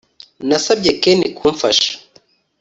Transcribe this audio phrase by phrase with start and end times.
[0.47, 1.91] Nasabye Ken kumfasha